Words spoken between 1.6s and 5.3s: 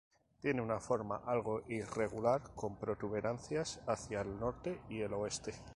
irregular, con protuberancias hacia el norte y el